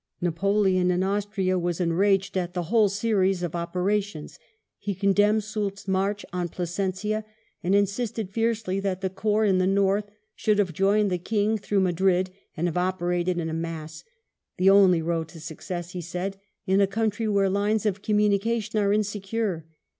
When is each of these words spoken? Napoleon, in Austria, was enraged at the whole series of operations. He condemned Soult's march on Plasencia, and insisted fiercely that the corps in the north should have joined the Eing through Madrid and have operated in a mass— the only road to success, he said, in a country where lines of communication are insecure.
Napoleon, 0.19 0.89
in 0.89 1.03
Austria, 1.03 1.59
was 1.59 1.79
enraged 1.79 2.35
at 2.35 2.55
the 2.55 2.63
whole 2.63 2.89
series 2.89 3.43
of 3.43 3.55
operations. 3.55 4.39
He 4.79 4.95
condemned 4.95 5.43
Soult's 5.43 5.87
march 5.87 6.25
on 6.33 6.49
Plasencia, 6.49 7.23
and 7.61 7.75
insisted 7.75 8.31
fiercely 8.31 8.79
that 8.79 9.01
the 9.01 9.11
corps 9.11 9.45
in 9.45 9.59
the 9.59 9.67
north 9.67 10.05
should 10.33 10.57
have 10.57 10.73
joined 10.73 11.11
the 11.11 11.19
Eing 11.19 11.59
through 11.61 11.81
Madrid 11.81 12.31
and 12.57 12.65
have 12.65 12.77
operated 12.77 13.37
in 13.37 13.47
a 13.47 13.53
mass— 13.53 14.03
the 14.57 14.71
only 14.71 15.03
road 15.03 15.27
to 15.27 15.39
success, 15.39 15.91
he 15.91 16.01
said, 16.01 16.35
in 16.65 16.81
a 16.81 16.87
country 16.87 17.27
where 17.27 17.47
lines 17.47 17.85
of 17.85 18.01
communication 18.01 18.79
are 18.79 18.91
insecure. 18.91 19.67